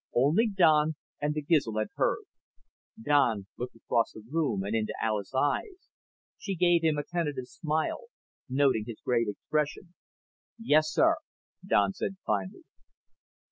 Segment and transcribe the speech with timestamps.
[0.15, 2.23] Only Don and the Gizl had heard.
[2.99, 5.89] Don looked across the room and into Alis' eyes.
[6.39, 8.07] She gave him a tentative smile,
[8.49, 9.93] noting his grave expression.
[10.57, 11.17] "Yes, sir,"
[11.63, 12.63] Don said finally.